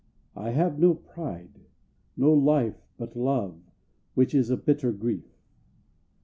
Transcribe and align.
I 0.35 0.49
have 0.49 0.79
no 0.79 0.95
pride, 0.95 1.59
No 2.17 2.33
life, 2.33 2.87
but 2.97 3.15
love, 3.15 3.61
which 4.15 4.33
is 4.33 4.49
a 4.49 4.57
bitter 4.57 4.91
grief. 4.91 5.37